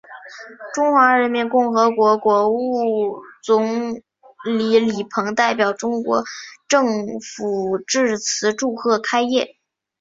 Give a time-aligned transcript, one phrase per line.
[0.73, 2.59] 中华人民共和国国务
[3.21, 3.93] 院总
[4.51, 6.23] 理李鹏代表中国
[6.67, 6.87] 政
[7.19, 9.57] 府致词祝贺开业。